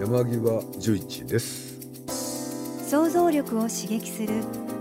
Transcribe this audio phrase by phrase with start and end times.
[0.00, 1.78] 山際十一です。
[2.88, 4.28] 想像力を刺激する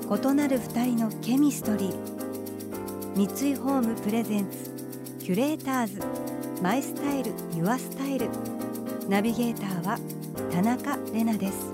[0.10, 3.28] 異なる二人のケミストリー。
[3.28, 4.72] 三井ホームプレゼンツ
[5.20, 6.00] キュレーターズ
[6.64, 8.30] マイスタイルユアスタイル。
[9.10, 10.00] ナビゲーターは
[10.54, 11.74] 田中れなです。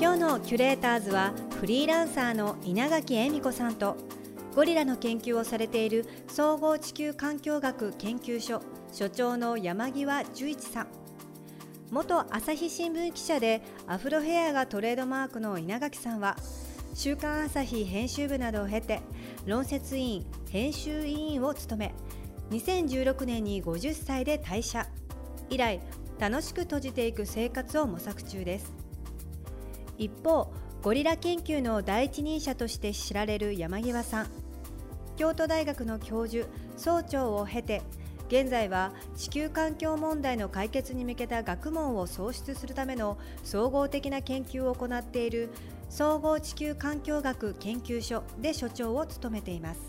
[0.00, 3.96] 今日のキュレーターズはフリーランサーの稲垣恵美子さんと
[4.54, 8.60] ゴリラの研究をされている総合地球環境学研究所
[8.92, 10.88] 所長の山際十一さん。
[11.90, 16.36] 元朝日新聞記者でアフロヘアがトレードマークの稲垣さんは
[16.94, 19.00] 週刊朝日編集部などを経て
[19.46, 21.94] 論説委員編集委員を務め
[22.50, 24.86] 2016年に50歳で退社。
[25.50, 25.80] 以来
[26.18, 28.72] 楽しく閉じていく生活を模索中です。
[29.96, 34.26] 一方ゴリラ研究の第一人者として知られる山際さん。
[35.16, 37.82] 京都大学の教授総長を経て
[38.28, 45.48] 現在は地球環境問題の解決に向けた学問を創出するための総合的な研究を行っている
[45.90, 49.80] 総合地球環境学研究所で所長を務めています。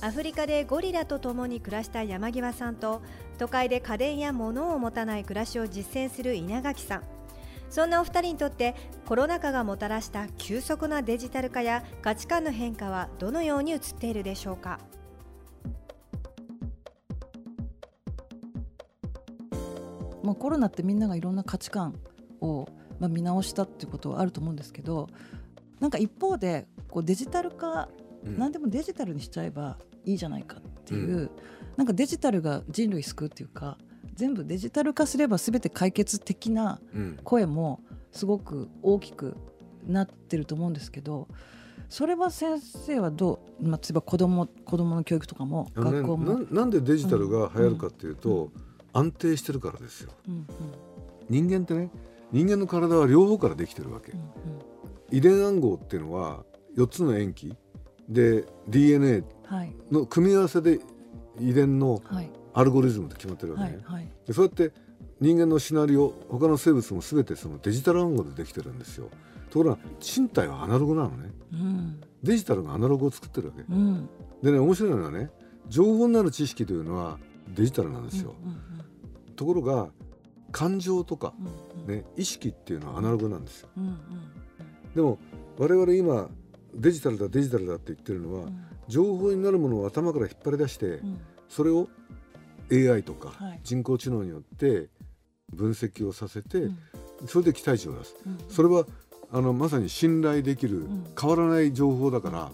[0.00, 3.02] アフリカでゴリラと共に暮らした山際さんと
[3.38, 7.21] 都会で家電や物を持たない暮らしを実践する稲垣さん。
[7.72, 8.74] そんなお二人にとって
[9.06, 14.78] コロナ禍がもたらした急速なデジタル化や価値観の変化はどのように映っているでしょうか？
[20.22, 21.98] まあ、コロナってみんながいろんな価値観
[22.42, 22.68] を、
[23.00, 25.08] まあ、見直したっていうことはあると思うんですけど
[25.80, 27.88] なんか一方でこうデジタル化、
[28.22, 31.30] うん、何でもデジタルにしちゃえばいいじゃないかっていう、うん、
[31.78, 33.78] なんかデジタルが人類救うっていうか
[34.14, 36.80] 全部デジタル化すれば全て解決的な
[37.24, 37.80] 声も
[38.10, 39.36] すごく大きく
[39.86, 41.28] なってると思うんですけど。
[41.88, 48.42] それは先生はどう、まあ、例えば子供子供の教育とかも学校も、ね、ななんでデジタルが流行るかっていうと、うん。
[48.44, 48.50] うん
[48.92, 50.46] 安定してるからですよ、うんうん、
[51.28, 51.90] 人間ってね
[52.30, 54.24] 人間の体は両方からできてるわけ、うんうん、
[55.10, 56.44] 遺伝暗号っていうのは
[56.76, 57.54] 4つの塩基
[58.08, 59.24] で DNA
[59.90, 60.80] の組み合わせで
[61.40, 62.02] 遺伝の
[62.54, 64.72] アルゴリズムって決まってるわけね、はいはい、でそうやって
[65.20, 69.08] 人間のシナリオ他の生物も全てそのデジタル暗号でできてるんですよ。
[69.50, 74.08] ところが身体はアナログなのね、うん、デジタルがアナログを作ってるわけ、うん、
[74.42, 75.30] でね面白いのはね
[75.68, 77.18] 情報になる知識というのは
[77.48, 78.62] デジタルなんですよ、うんうん
[79.34, 79.88] ところが
[80.52, 81.32] 感情とか、
[81.86, 83.68] ね、意識っていうのはアナログなんですよ。
[84.94, 85.18] でも
[85.58, 86.28] 我々今
[86.74, 88.48] デジタルだデジタルだって言ってるのは、
[88.88, 91.00] 情報になるものを頭から引っ張り出して、
[91.48, 91.88] それを
[92.72, 94.88] AI とか人工知能によって
[95.52, 96.70] 分析をさせて、
[97.26, 98.14] それで期待値を出す、
[98.48, 98.86] それは
[99.30, 100.86] あのまさに信頼できる、
[101.20, 102.50] 変わらない情報だから、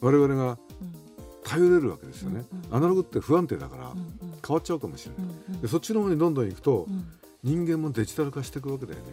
[0.00, 0.58] 我々が
[1.44, 3.92] 頼れるわけですよね、アナログって不安定だから、
[4.46, 6.86] 変わっちゃうかもしれない、でそっちの方にどんどん行くと、
[7.44, 9.04] 人間もデジタル化していくわけだよね、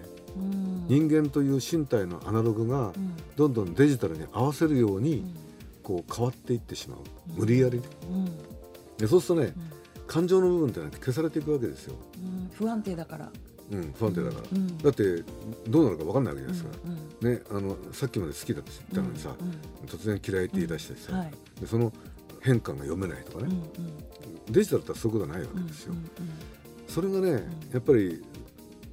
[0.88, 2.92] 人間という身体のアナログが
[3.36, 5.24] どんどんデジタルに合わせるように
[5.84, 7.00] こう変わっていってしまう、
[7.36, 7.84] 無理やりね、
[8.98, 9.54] でそうするとね、
[10.10, 11.96] 感情の部分って消されていくわけですよ、
[12.54, 13.32] 不安定だから。
[13.72, 15.24] うん、不安定だから、うん、だって
[15.68, 16.90] どうなるか分かんないわけじゃないですか、
[17.22, 19.56] うんうん、ね、あのさっきまで好きだって言ったのにさ、うんうん、
[19.86, 21.32] 突然嫌いって言い出してさ、はい、
[21.62, 21.94] でその
[22.42, 25.94] 変化が読めないとかね、うんうん、デジタルってそういうことはないわけですよ。
[25.94, 26.10] うんうんうん、
[26.88, 28.24] それがねやっぱり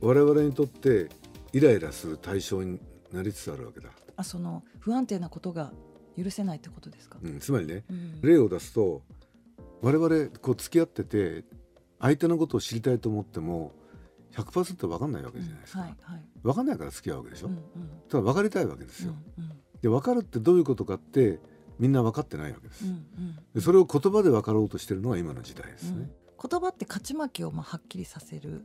[0.03, 1.09] 我々にとって
[1.55, 2.79] イライラする対象に
[3.15, 3.89] なりつつあるわけだ。
[4.17, 5.73] あその不安定なことが
[6.23, 9.01] 許せないってことですか、うん、つまりね、うん、例を出すと
[9.83, 11.45] 我々こう付き合ってて
[12.01, 13.73] 相手のことを知りたいと思っても
[14.33, 17.63] 100%分かんないわけじゃないですか、うんはいはい、分かんないから付き合うわけでしょ、うんうん、
[18.09, 21.41] ただ分かりたいわけですよ、うんうん、で分かるってどういうことかって
[21.79, 28.65] みんな分かってないわけです、うんうん、でそれを言葉で分かろうとしてるのが今の時代ですね、うん、言葉って勝ち負けをまあはっきりさせる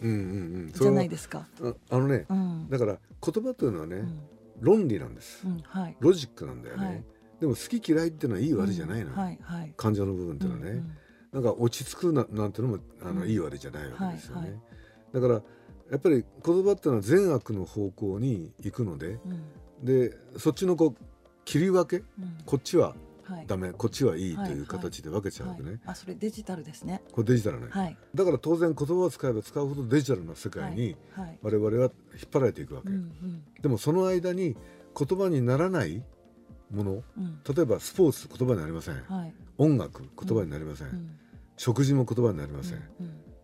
[0.00, 0.18] うんうんう
[0.66, 0.72] ん。
[0.72, 1.46] じゃないですか。
[1.88, 4.02] あのね、うん、だから言葉というのはね、
[4.60, 7.04] 論理なんです、はい、ロジックなんだよね、はい、
[7.40, 10.90] でも好き嫌いっていうのはいい悪いじゃないの、はいはい、感情の部分っていうのはね、うんうん、
[11.32, 14.60] なんか落ち着くななんていうのもあの、いい悪いじゃないわけですよね、はいはい、
[15.12, 15.34] だから
[15.90, 19.18] やっぱり言葉っていうのは善悪の方向に行くので、
[19.82, 21.04] でそっちのこう
[21.44, 22.96] 切り分け、うん、こっちは
[23.46, 27.02] ダメ、こっちはいいという形で分けちゃうわけね、あそれデジタルですね。
[27.12, 27.68] これデジタルね、
[28.14, 30.96] だから当然言葉を使えば使うほどデジタルな世界に
[31.42, 31.90] 我々は引っ
[32.32, 32.88] 張られていくわけ、
[33.60, 34.56] でもその間に
[34.98, 36.02] 言葉にならない
[36.70, 37.04] もの、
[37.54, 39.02] 例えばスポーツ言葉になりません、
[39.58, 41.18] 音楽言葉になりません、
[41.56, 42.82] 食事も言葉になりません、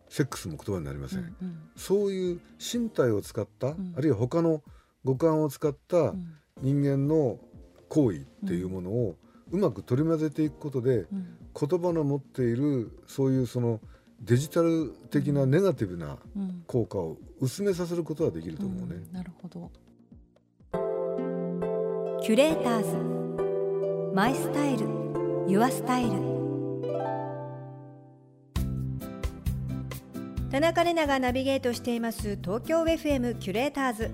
[0.08, 1.34] セックスも言葉になりません、
[1.76, 4.62] そういう身体を使った、あるいは他の
[5.04, 6.14] 五感を使った
[6.60, 7.38] 人間の
[7.88, 9.16] 行為っていうものを
[9.50, 11.06] うまく取り混ぜていくことで、
[11.58, 13.80] 言葉の持っているそういうその
[14.20, 16.18] デジタル的なネガティブな
[16.66, 19.02] 効果を薄めさせることはできると思うね。
[19.12, 19.70] なるほど
[22.22, 24.14] キュレーターズ。
[24.14, 24.86] マイスタイル。
[25.48, 26.10] ユアスタイル。
[30.50, 32.36] 田中れながナビゲートしています。
[32.42, 34.10] 東京 FM キュレーターズ。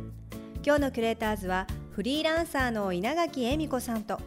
[0.65, 4.21] 今日のキュレーターズはフリーランサーの稲垣恵美子さんと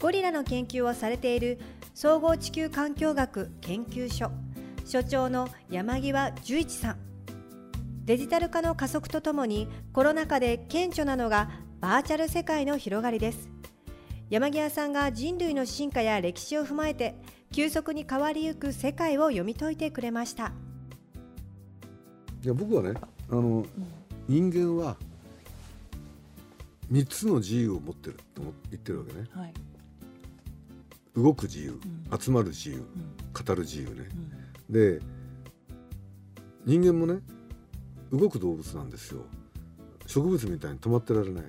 [0.00, 1.58] ゴリラの研究をされている
[1.94, 4.30] 総合地球環境学研究所
[4.86, 6.98] 所長の山際十一さん。
[8.06, 13.48] デジタル化の加速とともにコロナ禍で顕著なのがバーチャル世界の広がりです。
[14.28, 17.14] 山際さんが人類の進化や歴史を踏まえて
[17.52, 20.52] 急速に変わりゆく世界を読み解いてくれました。
[22.44, 22.92] いや僕はね
[23.30, 23.66] あの、うん、
[24.28, 24.98] 人間は
[26.92, 29.52] 3つの自由を持ってると言ってるわけね、はい、
[31.16, 31.80] 動く自由、
[32.10, 32.84] うん、集まる自由、うん、
[33.32, 34.08] 語る自由ね、
[34.68, 35.00] で
[36.66, 37.20] 人間もね
[38.12, 39.22] 動く動物なんですよ。
[40.06, 41.44] 植物みたいに止まってられない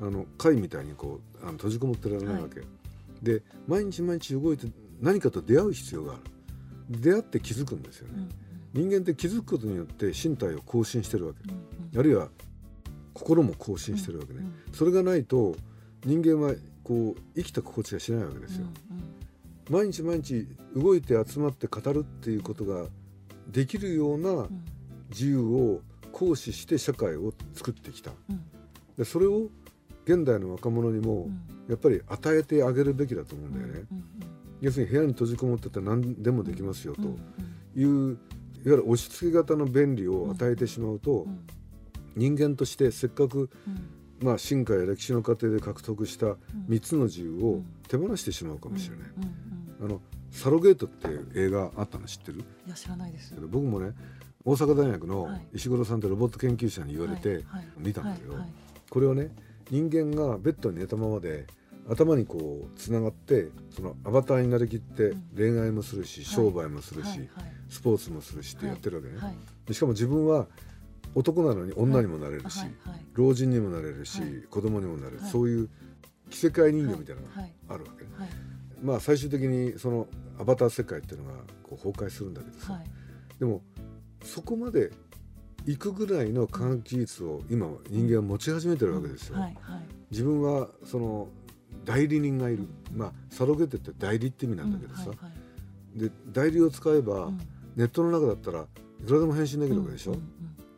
[0.00, 2.68] あの貝みたいにこうあの閉じこもってられないわけ、はい、
[3.22, 4.66] で毎日毎日動いて
[5.00, 6.22] 何かと出会う必要がある。
[6.90, 11.50] 出会って気づくんですよね、うんうん、人間って気づくことによって身体を更新してるわけ、うん
[11.94, 12.28] うん、あるいは
[13.14, 15.56] 心も更新してるわけね、うんうん、それがないと
[16.04, 18.96] 人間はこう生きた心地がしないわけですよ、うん
[19.78, 22.84] うん、毎日毎日動いて集まって語るっていうことが
[23.48, 24.46] できるような
[25.08, 25.80] 自由を
[26.12, 28.44] 行使して社会を作ってきた、うん、
[28.98, 29.48] でそれを
[30.04, 31.28] 現代の若者にも
[31.68, 33.86] やっぱり与えてあげるべきだと思うんだよね、
[34.60, 37.02] 要するに部屋に閉じこもってたら何でもできますよと
[37.78, 38.18] いう、いわ
[38.64, 41.26] ゆる押し付け型の便利を与えてしまうと、
[42.16, 43.50] 人間としてせっかく、
[44.20, 46.36] まあ、進化や歴史の過程で獲得した
[46.68, 49.08] 3つの自由を手放してしまうかもしれない。
[49.82, 50.00] あの
[50.30, 52.44] サロゲートって映画あったの知ってる？
[52.66, 53.34] いや知らないです。
[53.40, 53.92] 僕もね
[54.44, 57.44] 大阪大学の石黒さんってロボット研究者に言われて
[57.78, 58.34] 見たんだけど、
[58.90, 59.30] これはね
[59.70, 61.46] 人間がベッドに寝たままで
[61.88, 67.28] 頭にこうつながってそのアバターになりきって恋愛もするし、商売もするし、
[67.68, 70.46] スポーツもするしってやってるわけね、しかも自分は
[71.14, 72.60] 男なのに女にもなれるし、
[73.12, 74.20] 老人にもなれるし、
[74.50, 75.68] 子供にもなれる、そういう
[76.30, 78.04] 着せ替え人形みたいなのがあるわけ、
[78.82, 80.08] まあ最終的にその
[80.38, 82.80] アバター世界っていうのがこう崩壊するんだけどさ、
[83.38, 83.62] でも
[84.24, 84.90] そこまで
[85.66, 89.36] 行くぐらいの科学技術を今人間は持ち始めてるわけですよ。
[90.10, 91.28] 自分はその
[91.84, 95.10] 代理人がいる、まあサロゲテって代理って意味なんだけどさ、
[95.94, 97.30] で代理を使えば、
[97.76, 100.16] ネットの中だったらいくらでも返信できるわけでしょ、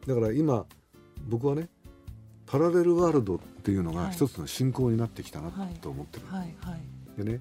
[0.06, 0.64] だから今
[1.28, 1.68] 僕はね
[2.46, 5.50] パラレルワールドっていうのが一つの信仰になってきたな
[5.80, 7.40] と思ってる、でね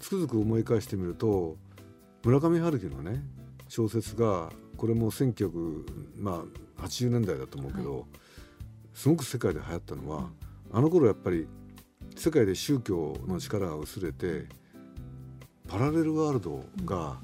[0.00, 1.56] つくづく思い返してみると
[2.24, 3.22] 村上春樹のね
[3.68, 4.50] 小説が
[4.84, 5.82] これも1980、
[6.18, 6.44] ま
[6.78, 8.04] あ、年代だと思うけど、はい、
[8.92, 11.48] すごく世界で流行ったのは、うん、あの頃やっぱり
[12.14, 14.44] 世界で宗教の力が薄れて
[15.66, 17.16] パラレルワールドが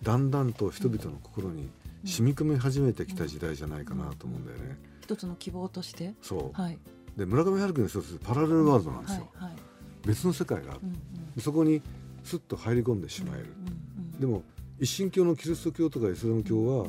[0.00, 1.68] だんだんと人々の心に
[2.04, 4.78] 染み込み始めてきた時代じゃないかなと思うんだよね。
[5.02, 6.14] 一つの希望として？
[6.22, 6.78] そう、はい、
[7.16, 9.48] で村上春樹の一つパラレルワールドなんですよ、はい。
[9.48, 9.58] はい、
[10.06, 10.90] 別の世界がうん
[11.34, 11.82] うん、そこに
[12.22, 14.44] すっと入り込んでしまえる、うんうん、でも
[14.80, 16.86] 一神教のキリスト教とかイスラム教は、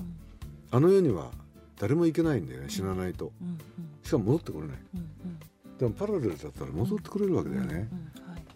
[0.72, 1.32] あの世には
[1.80, 3.32] 誰も行けないんだよね死なないと、
[4.04, 4.78] しかも戻ってこれない、
[5.80, 7.88] でもパラレルだったら戻ってくれるわけだよね、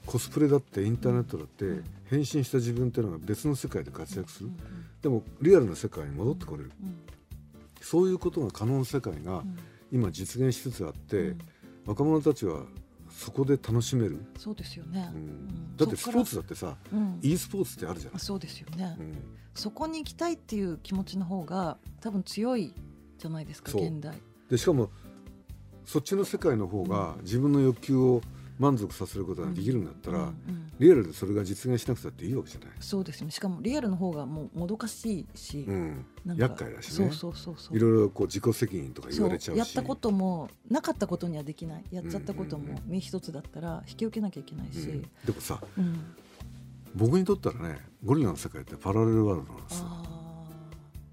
[0.06, 4.50] コスプレだってインターネットだって変身した自分っていうのが別の世界で活躍する、
[5.02, 6.72] でもリアルな世界に戻ってこれる、
[7.82, 9.44] そういうことが可能な世界が
[9.92, 11.36] 今実現しつつあって、
[11.86, 12.64] 若者たちは
[13.16, 14.26] そこで楽しめる？
[14.38, 18.20] そうですよね、うん、だってスポーツだってさ、うん、e スポーツってあるじゃない？
[18.20, 19.18] そうですよね、うん、
[19.54, 22.74] そこに行きたいっていう気持ちの方が多分強い
[23.18, 24.18] じゃないですか現代。
[24.50, 24.90] でしかも
[25.86, 28.22] そっちの世界の方が自分の欲求を
[28.60, 32.70] 満足させることができるんだったら、うんうん、リアルでそれが実現しなくたっていいわけじゃない。
[32.80, 33.32] そうですね。
[33.32, 36.06] しかもリアルの方がもうもどかしいし、うん、
[36.36, 37.12] 厄介だしね。
[37.12, 39.60] そうそうそういろいろこう自己責任とか言われちゃうし。
[39.60, 41.84] やったこともなかったことにはできない。
[41.92, 46.16] やっちゃったことも身一つだったら引き受けなきゃいけないし、うん、でもさ、うん、
[46.96, 49.88] 僕にとったらねゴリラの世界ってパラレルワールドなんですよ。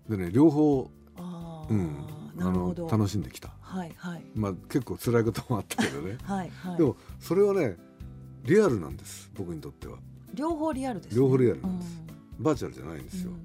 [0.09, 0.91] でね両方
[1.71, 2.05] うん、
[2.41, 4.25] あの楽しんできた、はいはい。
[4.35, 6.19] まあ、結構辛いこともあったけどね。
[6.25, 7.77] はい、はい、でもそれはね
[8.45, 9.99] リアルなんです僕にとっては。
[10.35, 12.03] 両方リアルです、ね、両方リアルなんです、
[12.39, 13.37] うん、バーチャルじゃないんですよ、うん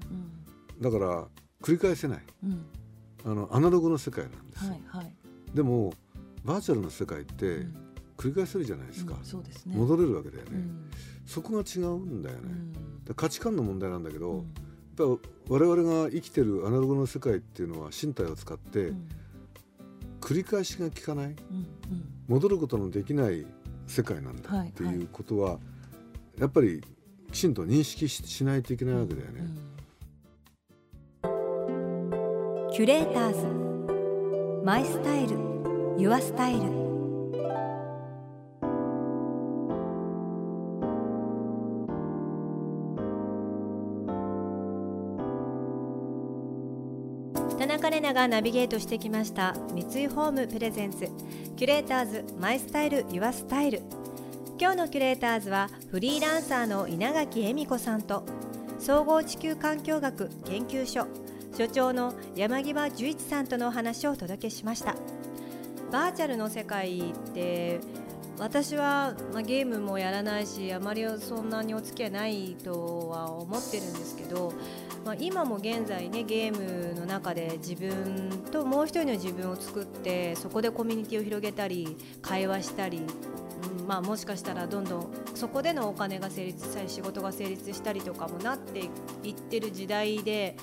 [0.76, 1.28] うん、だから
[1.60, 2.64] 繰り返せない、うん、
[3.24, 5.12] あのアナログの世界なんです、はいはい、
[5.52, 5.92] でも
[6.44, 7.66] バーチャルの世界って
[8.16, 10.62] 繰り返せるじゃないですか、うんそうですね、戻れるわけだよね、
[11.26, 12.42] そこが違うんだよね、
[13.16, 14.44] 価値観の問題なんだけど、
[14.96, 18.92] ぱ我々が生きてるアナログの世界っていうのは身体を使って
[20.26, 21.36] 繰り返しが効かない、
[22.26, 23.46] 戻ることのできない
[23.86, 25.60] 世界なんだっていうことは、
[26.36, 26.82] やっぱり
[27.30, 29.42] きちんと認識しないといけないわけだよね。
[32.72, 34.64] キュレーターズ。
[34.64, 35.36] マイスタイル。
[35.96, 36.85] ユアスタイル
[47.58, 51.08] 田中玲奈がナビゲートしてきました三井ホームプレゼンツ
[51.56, 53.80] キュレーターズマイスタイルユアスタイル。
[54.60, 58.26] 今日のキュレーターズはフリーランサーの稲垣恵美子さんと
[58.78, 61.06] 総合地球環境学研究所
[61.56, 64.94] 所長の山際十一さんとのお話をお届けしました。
[65.90, 67.80] バーチャルの世界って
[68.38, 74.52] 私は、まあ、ゲームもやらないしあまりそんなにお付き合いないとは思ってるんですけど
[75.06, 83.02] まあ、今も現在ねゲームの中で自分ともう一人の自分を作ってそこでコミュニティを広げたり会話したり、
[83.78, 88.80] うんまあ、もしかしたらどんどんそこでのお金が成立したり仕事が成立したりとかもなって
[89.22, 90.56] いってる時代で、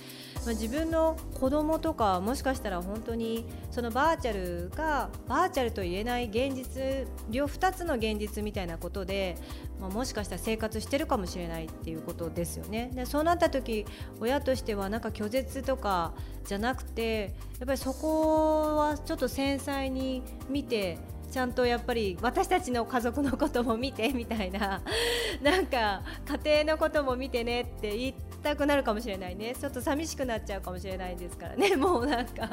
[0.46, 9.38] まあ、自分の子供とかもしかしたら本当にそのバーチャルがバーチャルと言えない現実両2つの現実みたいなことで
[9.84, 12.90] まあ、もしかしたら生活してるかもしれないっていうことですよね。
[12.94, 13.86] でそうなった時
[14.22, 16.14] 親としてはなんか拒絶とか
[16.46, 20.98] じゃなくてやっぱりそこはちょっと繊細に見て
[21.30, 24.82] ちゃんとやっぱり私たちの家族のことも見てみたいな
[25.42, 26.02] なんか
[26.46, 29.56] 家庭のことも見てねって言いたくなるかもしれないね。
[29.60, 31.76] ちょっと寂しくなっちゃうかもしれないですからね。
[31.78, 32.50] もうなんか。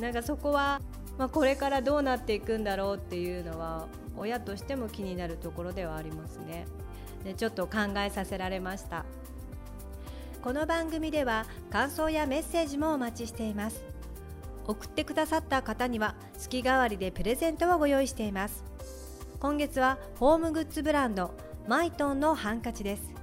[0.00, 0.80] なんかそこは、
[1.16, 6.66] まあ、これからどうなっていくんだろうっていうのは親としても気になるところではありますね。
[7.24, 9.04] でちょっと考えさせられました。
[10.42, 13.82] この番組では感想やメッセージもお待ちしています。
[14.66, 18.64] 送ってくださった方には月替わりでプレゼントをご用意しています。
[19.38, 21.32] 今月はホームグッズブランド
[21.66, 23.19] マイトンのハンカチです。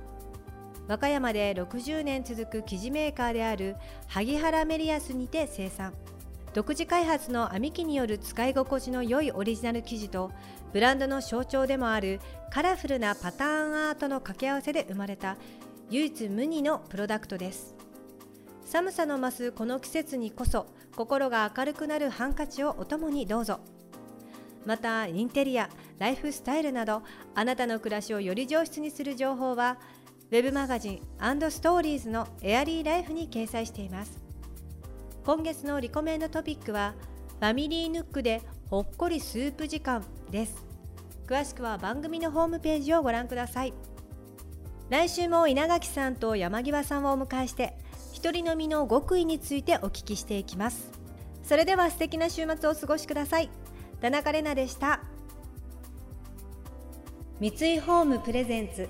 [0.87, 3.75] 和歌山で60年続く生地メーカーである
[4.07, 5.93] 萩原メリアスにて生産。
[6.53, 10.31] 独自開発の編み機による使い心地の良いオリジナル生地と
[10.73, 15.37] ブランドの象徴でもあるカラフルなパターンアートの掛け合わせで生まれた
[15.89, 17.75] 唯一無二のプロダクトです。
[18.65, 23.59] 寒さの増すこの季節にこそ心が明るくなるハンカチをお供にどうぞ。
[24.65, 27.01] またインテリアライフスタイルなど
[27.35, 29.77] あなたの暮らしをより上質にする情報は
[30.29, 31.01] web マガジン
[31.49, 34.19] ストーリーズのエアリーライフに掲載しています。
[35.23, 36.95] 今月のリコメンドトピックは
[37.39, 40.65] ファミリーヌックでほっこりスープ時間です。
[41.27, 43.73] 詳しくは番組のホームページをご覧ください。
[44.89, 47.77] 来週も稲垣さんと山際さんをお迎えして
[48.11, 50.91] 一人飲みの極意についてお聞きしていきます。
[51.41, 53.49] それでは素敵な週末をお過ごしください。
[54.01, 54.99] 田中れなでした。
[57.39, 58.89] 三井ホームプレゼンツ